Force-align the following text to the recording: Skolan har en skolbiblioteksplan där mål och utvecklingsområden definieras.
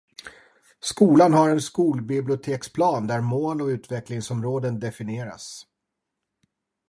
Skolan 0.79 1.33
har 1.33 1.49
en 1.49 1.61
skolbiblioteksplan 1.61 3.07
där 3.07 3.21
mål 3.21 3.61
och 3.61 3.67
utvecklingsområden 3.67 4.79
definieras. 4.79 5.65